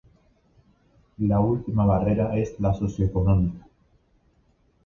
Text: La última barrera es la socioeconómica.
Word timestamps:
La 1.19 1.39
última 1.41 1.85
barrera 1.85 2.35
es 2.35 2.59
la 2.59 2.73
socioeconómica. 2.73 3.67